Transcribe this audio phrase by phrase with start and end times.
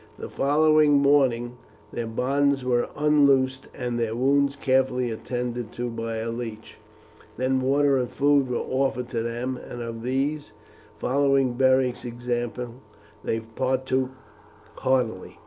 [0.17, 1.57] The following morning
[1.93, 6.79] their bonds were unloosed, and their wounds carefully attended to by a leech.
[7.37, 10.53] Then water and food were offered to them, and of these,
[10.97, 12.77] following Beric's example,
[13.23, 14.09] they partook
[14.77, 15.37] heartily.